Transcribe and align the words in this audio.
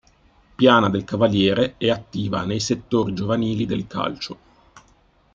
Piana 0.55 0.89
del 0.89 1.03
Cavaliere" 1.03 1.75
è 1.77 1.91
attiva 1.91 2.43
nei 2.43 2.59
settori 2.59 3.13
giovanili 3.13 3.67
del 3.67 3.85
calcio. 3.85 4.37